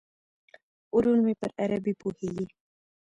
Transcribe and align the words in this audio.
ورور 0.95 1.19
مې 1.25 1.33
پر 1.39 1.49
عربي 1.61 1.93
پوهیږي. 2.01 2.45